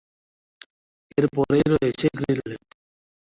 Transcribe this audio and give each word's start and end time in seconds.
এর 1.17 1.25
পরেই 1.35 1.65
রয়েছে 1.73 2.05
গ্রিনল্যান্ড। 2.17 2.67